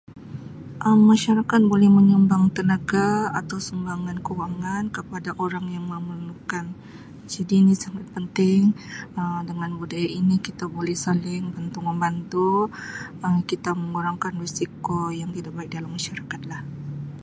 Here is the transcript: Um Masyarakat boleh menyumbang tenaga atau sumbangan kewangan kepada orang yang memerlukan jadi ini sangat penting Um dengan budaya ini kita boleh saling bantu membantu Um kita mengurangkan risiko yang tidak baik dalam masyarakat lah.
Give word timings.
Um 0.87 0.99
Masyarakat 1.13 1.61
boleh 1.73 1.85
menyumbang 1.97 2.43
tenaga 2.57 3.07
atau 3.39 3.57
sumbangan 3.67 4.17
kewangan 4.27 4.83
kepada 4.97 5.29
orang 5.45 5.65
yang 5.75 5.85
memerlukan 5.93 6.65
jadi 7.33 7.53
ini 7.61 7.73
sangat 7.83 8.05
penting 8.15 8.61
Um 9.19 9.39
dengan 9.49 9.69
budaya 9.81 10.09
ini 10.19 10.35
kita 10.47 10.65
boleh 10.75 10.95
saling 11.05 11.43
bantu 11.55 11.79
membantu 11.89 12.49
Um 13.23 13.37
kita 13.51 13.71
mengurangkan 13.81 14.33
risiko 14.43 14.99
yang 15.19 15.29
tidak 15.37 15.53
baik 15.57 15.69
dalam 15.75 15.91
masyarakat 15.97 16.39
lah. 16.51 16.61